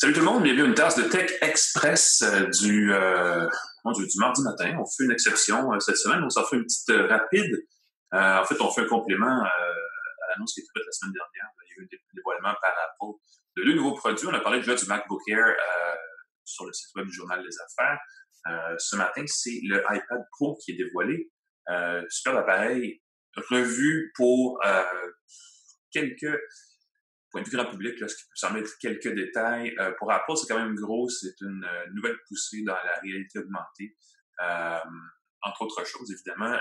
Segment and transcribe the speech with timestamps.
[0.00, 3.48] Salut tout le monde, bienvenue à une tasse de Tech Express euh, du, euh,
[3.84, 4.78] du mardi matin.
[4.78, 7.66] On fait une exception euh, cette semaine, on s'en fait une petite rapide.
[8.12, 9.50] en fait, on fait un complément à
[10.30, 11.50] l'annonce qui a été faite la semaine dernière.
[11.64, 13.18] Il y a eu un dévoilement par Apple
[13.56, 14.28] de deux nouveaux produits.
[14.28, 15.56] On a parlé déjà du MacBook Air
[16.44, 17.98] sur le site web du Journal des Affaires.
[18.78, 21.28] ce matin, c'est le iPad Pro qui est dévoilé.
[22.08, 23.02] super appareil,
[23.50, 24.60] revu pour
[25.90, 26.38] quelques
[27.30, 29.74] point de vue grand public, là, ce qui peut sembler être quelques détails.
[29.78, 31.08] Euh, pour Apple, c'est quand même gros.
[31.08, 33.96] C'est une euh, nouvelle poussée dans la réalité augmentée.
[34.42, 34.78] Euh,
[35.42, 36.56] entre autres choses, évidemment,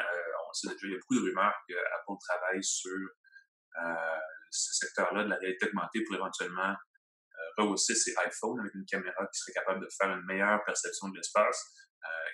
[0.50, 2.98] on sait déjà, il y a beaucoup de rumeurs qu'Apple travaille sur
[4.52, 6.76] ce secteur-là de la réalité augmentée pour éventuellement
[7.58, 11.18] rehausser ses iPhones avec une caméra qui serait capable de faire une meilleure perception de
[11.18, 11.90] l'espace,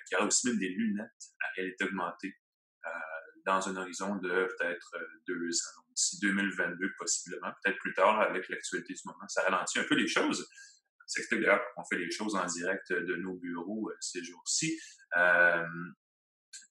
[0.06, 1.08] qui aura aussi même des lunettes
[1.40, 2.34] à réalité augmentée
[3.44, 8.48] dans un horizon de peut-être euh, deux ans, d'ici 2022 possiblement, peut-être plus tard avec
[8.48, 9.26] l'actualité du moment.
[9.28, 10.48] Ça ralentit un peu les choses.
[11.06, 14.78] C'est que d'ailleurs qu'on fait les choses en direct de nos bureaux euh, ces jours-ci.
[15.16, 15.66] Euh,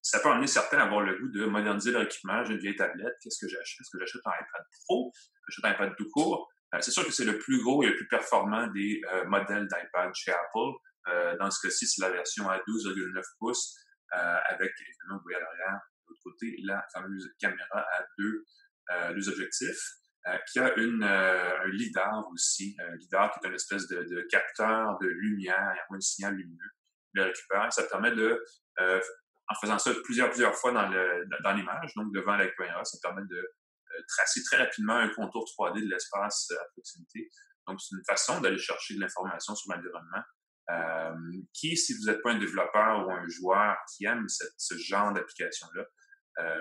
[0.01, 2.43] ça peut amener certains à avoir le goût de moderniser leur équipement.
[2.43, 3.81] J'ai une vieille tablette, qu'est-ce que j'achète?
[3.81, 5.13] Est-ce que j'achète un iPad Pro?
[5.47, 6.49] J'achète un iPad tout court?
[6.73, 10.11] Euh, c'est sûr que c'est le plus gros et le plus performant des modèles d'iPad
[10.15, 11.37] chez Apple.
[11.37, 13.77] Dans ce cas-ci, c'est la version à 12,9 pouces
[14.09, 18.45] avec, évidemment, vous voyez à l'arrière, de l'autre côté, la fameuse caméra à 2
[18.91, 19.97] euh, les objectifs.
[20.25, 24.03] Euh, qui a une, euh, un lidar aussi, un lidar qui est une espèce de,
[24.03, 26.71] de capteur de lumière, il y a un signal lumineux,
[27.11, 28.41] le récupère, ça permet de,
[28.79, 29.01] euh,
[29.49, 33.27] en faisant ça plusieurs, plusieurs fois dans l'image, dans donc devant la caméra, ça permet
[33.27, 37.29] de euh, tracer très rapidement un contour 3D de l'espace à proximité.
[37.67, 40.23] Donc, c'est une façon d'aller chercher de l'information sur l'environnement
[40.69, 45.11] euh, qui, si vous n'êtes pas un développeur ou un joueur qui aime ce genre
[45.11, 45.83] d'application-là,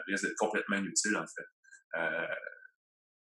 [0.06, 1.46] risque d'être complètement inutile, en fait.
[1.96, 2.26] Euh,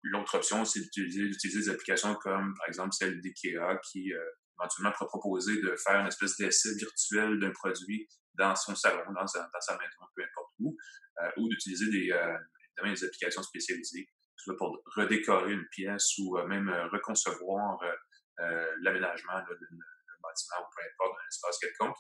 [0.04, 4.20] l'autre option, c'est d'utiliser, des applications comme, par exemple, celle d'IKEA qui euh,
[4.60, 9.28] éventuellement pourra proposer de faire une espèce d'essai virtuel d'un produit dans son salon, dans
[9.28, 10.78] sa, maison, peu importe où,
[11.22, 12.38] euh, ou d'utiliser des, euh,
[12.84, 17.80] des applications spécialisées, soit pour redécorer une pièce ou même reconcevoir
[18.82, 19.46] l'aménagement d'un
[20.22, 21.96] bâtiment ou peu importe, d'un espace quelconque.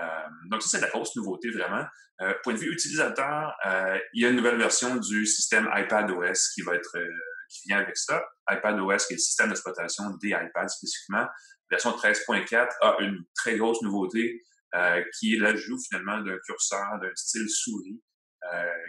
[0.00, 1.84] Euh, donc, ça, c'est la grosse nouveauté vraiment.
[2.22, 6.50] Euh, point de vue utilisateur, euh, il y a une nouvelle version du système iPadOS
[6.54, 6.98] qui va être
[7.48, 8.24] qui vient avec ça.
[8.48, 11.26] iPadOS, qui est le système d'exploitation des iPads spécifiquement.
[11.68, 14.40] Version 13.4 a une très grosse nouveauté
[15.18, 18.00] qui est l'ajout finalement d'un curseur d'un style souris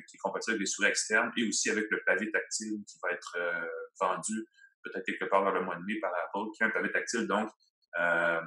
[0.07, 3.09] qui est compatible avec les souris externes et aussi avec le pavé tactile qui va
[3.11, 3.38] être
[3.99, 4.45] vendu
[4.83, 7.25] peut-être quelque part vers le mois de mai par Apple, qui est un pavé tactile
[7.25, 7.49] donc
[8.00, 8.40] euh,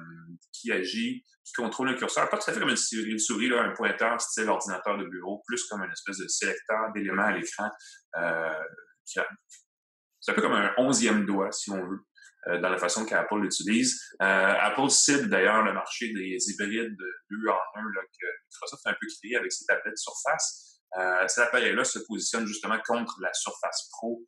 [0.51, 4.19] qui agit, qui contrôle un curseur, pas tout à fait comme une, souris, un pointeur
[4.19, 7.69] style ordinateur de bureau, plus comme une espèce de sélecteur d'éléments à l'écran.
[8.17, 8.63] Euh,
[9.05, 11.99] c'est un peu comme un onzième doigt, si on veut,
[12.47, 14.01] euh, dans la façon qu'Apple l'utilise.
[14.19, 18.95] Apple cible d'ailleurs le marché des hybrides de deux en un que Microsoft a un
[18.99, 20.81] peu créé avec ses tablettes Surface.
[21.27, 24.25] cet appareil-là se positionne justement contre la Surface Pro,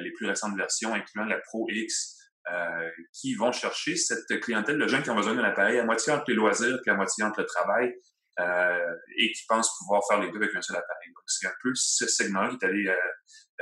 [0.00, 4.86] les plus récentes versions, incluant la Pro X, euh, qui vont chercher cette clientèle de
[4.86, 7.40] jeunes qui ont besoin d'un appareil à moitié entre les loisirs et à moitié entre
[7.40, 7.94] le travail
[8.38, 11.08] euh, et qui pensent pouvoir faire les deux avec un seul appareil.
[11.08, 12.94] Donc, c'est un peu ce segment qui est allé,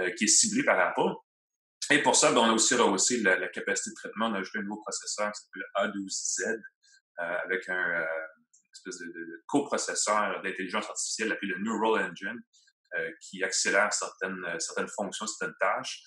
[0.01, 1.15] euh, qui est ciblé par Apple.
[1.91, 4.27] Et pour ça, ben, on a aussi rehaussé la, capacité de traitement.
[4.27, 6.61] On a ajouté un nouveau processeur qui s'appelle A12Z
[7.19, 8.05] avec un
[8.73, 12.41] espèce de, de coprocesseur d'intelligence artificielle appelé le Neural Engine
[13.21, 16.03] qui accélère certaines, certaines fonctions, certaines tâches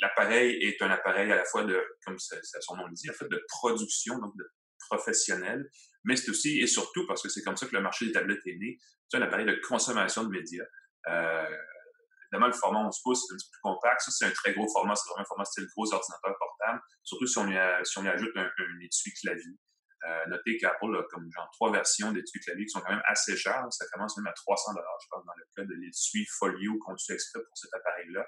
[0.00, 3.28] l'appareil est un appareil à la fois de, comme son nom le dit, en fait,
[3.28, 4.44] de production, donc de
[4.88, 5.68] professionnel,
[6.04, 8.46] mais c'est aussi et surtout parce que c'est comme ça que le marché des tablettes
[8.46, 10.64] est né, c'est un appareil de consommation de médias.
[11.08, 11.56] Euh,
[12.30, 14.00] évidemment, le format 11 pouces, c'est un petit peu plus compact.
[14.02, 14.94] Ça, c'est un très gros format.
[14.94, 16.80] C'est vraiment un format style gros ordinateur portable.
[17.02, 18.48] Surtout si on y, ajoute un,
[18.82, 19.58] étui clavier.
[20.06, 23.36] Euh, notez qu'Apple a comme genre trois versions d'étui clavier qui sont quand même assez
[23.36, 23.66] chères.
[23.70, 27.12] Ça commence même à 300 dollars, je pense, dans le cas de l'étui Folio conçu
[27.12, 28.24] exprès pour cet appareil-là.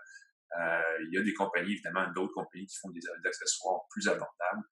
[0.60, 4.62] Euh, il y a des compagnies, évidemment, d'autres compagnies qui font des, accessoires plus abordables,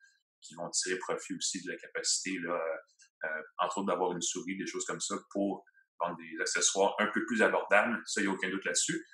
[0.43, 4.23] qui vont tirer profit aussi de la capacité, là, euh, euh, entre autres, d'avoir une
[4.23, 5.65] souris, des choses comme ça, pour
[6.01, 8.01] vendre des accessoires un peu plus abordables.
[8.07, 9.05] Ça, il n'y a aucun doute là-dessus.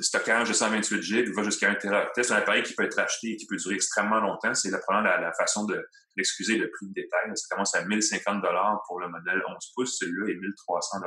[0.00, 2.22] Stockage de 128 GB va jusqu'à 1 Teraoctet.
[2.22, 4.54] C'est un appareil qui peut être acheté et qui peut durer extrêmement longtemps.
[4.54, 7.30] C'est probablement la, la façon de l'excuser le prix de détail.
[7.34, 8.42] Ça commence à 1050
[8.86, 9.98] pour le modèle 11 pouces.
[9.98, 10.98] Celui-là est 1300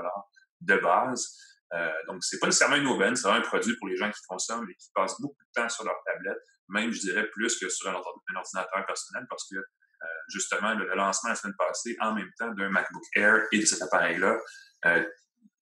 [0.62, 1.36] de base.
[1.73, 4.69] Euh, donc, c'est pas nécessairement une aubaine, c'est un produit pour les gens qui consomment
[4.69, 6.38] et qui passent beaucoup de temps sur leur tablette,
[6.69, 11.29] même, je dirais, plus que sur un, ordinateur personnel, parce que, euh, justement, le, lancement
[11.29, 14.38] la semaine passée, en même temps d'un MacBook Air et de cet appareil-là,
[14.85, 15.03] euh,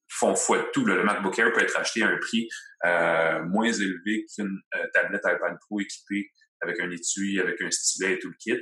[0.09, 0.85] font foi de tout.
[0.85, 2.47] Le MacBook Air peut être acheté à un prix
[2.85, 4.59] euh, moins élevé qu'une
[4.93, 6.29] tablette iPad Pro équipée
[6.61, 8.61] avec un étui, avec un stylet et tout le kit.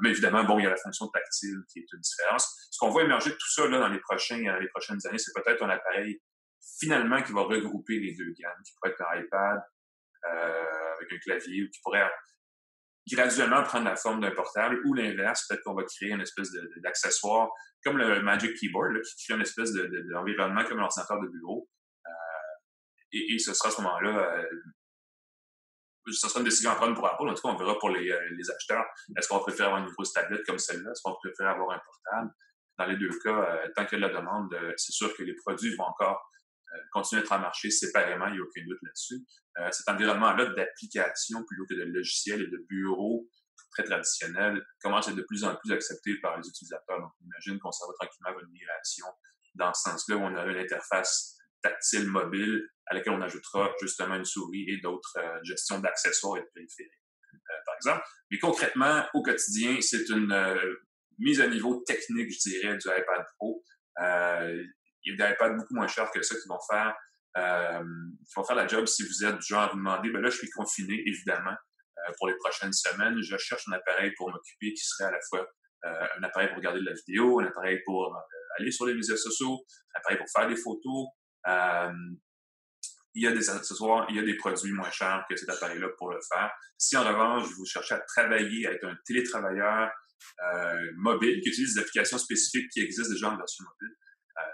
[0.00, 2.68] Mais évidemment, bon, il y a la fonction tactile qui est une différence.
[2.70, 5.18] Ce qu'on voit émerger de tout ça là, dans les, prochains, dans les prochaines années,
[5.18, 6.20] c'est peut-être un appareil
[6.78, 9.62] finalement qui va regrouper les deux gammes, qui pourrait être un iPad
[10.24, 12.10] euh, avec un clavier ou qui pourrait
[13.10, 16.50] graduellement prendre la forme d'un portable ou l'inverse, peut-être qu'on va créer une espèce
[16.82, 17.48] d'accessoire
[17.84, 21.68] comme le Magic Keyboard qui crée une espèce d'environnement de, comme un ordinateur de bureau.
[22.06, 22.10] Euh,
[23.12, 24.46] et, ce sera à ce moment-là euh,
[26.10, 27.28] ce sera une décision à prendre pour Apple.
[27.28, 28.84] En tout cas, on verra pour les, les acheteurs.
[29.16, 30.90] Est-ce qu'on préfère avoir une grosse tablette comme celle-là?
[30.90, 32.32] Est-ce qu'on préfère avoir un portable?
[32.78, 35.34] Dans les deux cas, tant qu'il y a de la demande, c'est sûr que les
[35.34, 36.30] produits vont encore
[36.92, 39.24] continuer à être en marché séparément, il n'y a aucun doute là-dessus.
[39.72, 43.28] cet environnement-là d'application plutôt que de logiciels et de bureaux
[43.72, 47.00] très traditionnels commence à être de plus en plus accepté par les utilisateurs.
[47.00, 49.06] Donc, on imagine qu'on s'en va tranquillement vers une migration
[49.54, 54.14] dans ce sens-là où on a une interface tactile mobile à laquelle on ajoutera justement
[54.14, 56.92] une souris et d'autres euh, gestions d'accessoires et de périphériques,
[57.34, 58.04] euh, par exemple.
[58.30, 60.76] Mais concrètement, au quotidien, c'est une euh,
[61.18, 63.62] mise à niveau technique, je dirais, du iPad Pro.
[65.04, 66.94] Il y a des iPads beaucoup moins chers que ça qui vont faire
[67.36, 70.28] qui vont faire la job si vous êtes du genre à vous demander, ben là,
[70.28, 71.54] je suis confiné, évidemment,
[72.16, 73.22] pour les prochaines semaines.
[73.22, 75.46] Je cherche un appareil pour m'occuper qui serait à la fois
[75.84, 78.12] un appareil pour regarder de la vidéo, un appareil pour
[78.58, 79.64] aller sur les médias sociaux,
[79.94, 81.06] un appareil pour faire des photos,
[81.46, 81.92] euh,
[83.14, 85.88] il y a des accessoires, il y a des produits moins chers que cet appareil-là
[85.96, 86.50] pour le faire.
[86.76, 89.90] Si en revanche, vous cherchez à travailler, à être un télétravailleur
[90.54, 93.97] euh, mobile qui utilise des applications spécifiques qui existent déjà en version mobile, euh,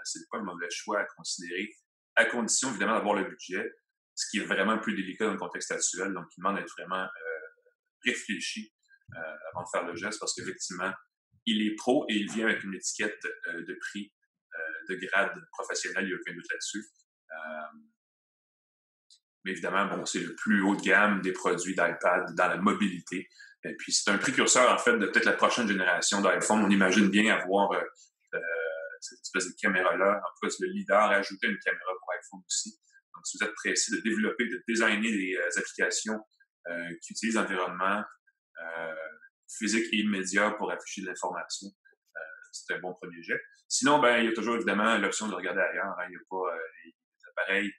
[0.05, 1.69] c'est pas un mauvais choix à considérer,
[2.15, 3.75] à condition évidemment d'avoir le budget,
[4.15, 7.03] ce qui est vraiment plus délicat dans le contexte actuel, donc il demande d'être vraiment
[7.03, 7.09] euh,
[8.05, 8.73] réfléchi
[9.15, 10.91] euh, avant de faire le geste parce qu'effectivement,
[11.45, 14.11] il est pro et il vient avec une étiquette euh, de prix
[14.87, 16.85] de grade professionnel, il n'y a aucun doute là-dessus.
[19.43, 23.27] Mais évidemment, bon, c'est le plus haut de gamme des produits d'iPad dans la mobilité.
[23.63, 26.63] Et puis, c'est un précurseur, en fait, de peut-être la prochaine génération d'iPhone.
[26.63, 27.71] On imagine bien avoir
[29.09, 30.21] cette espèce de caméra-là.
[30.23, 32.79] En plus, le leader a ajouté une caméra pour iPhone aussi.
[33.13, 36.19] Donc, si vous êtes pressé de développer, de designer des applications
[37.01, 38.03] qui utilisent l'environnement
[39.47, 41.69] physique et immédiat pour afficher de l'information,
[42.55, 43.41] c'est un bon premier jet.
[43.67, 45.95] Sinon, ben, il y a toujours évidemment l'option de regarder ailleurs.
[45.99, 46.05] Hein.
[46.09, 46.95] Il y a pas euh, des
[47.31, 47.71] appareils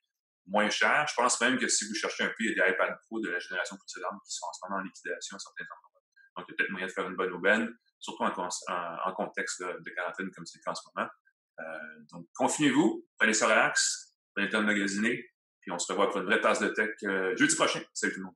[0.46, 1.06] moins chers.
[1.08, 3.20] Je pense même que si vous cherchez un peu, il y a des iPad Pro
[3.20, 6.02] de la génération précédente qui sont en ce moment en liquidation à certains endroits.
[6.37, 7.75] Donc, il y a peut-être moyen de faire une bonne aubaine,
[8.12, 11.08] surtout en, contexte de quarantaine comme c'est le cas en ce moment.
[11.58, 11.64] Euh,
[12.12, 15.25] donc, confinez-vous, prenez ça relax, prenez le temps de magasiner,
[15.61, 16.91] puis on se revoit pour une vraie tasse de tech
[17.37, 17.81] jeudi prochain.
[17.94, 18.35] Salut tout le monde.